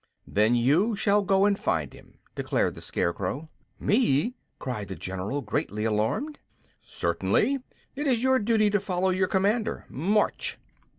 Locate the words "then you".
0.25-0.95